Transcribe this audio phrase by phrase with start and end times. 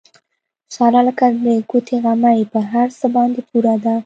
[0.75, 3.95] ساره لکه د ګوتې غمی په هر څه باندې پوره ده.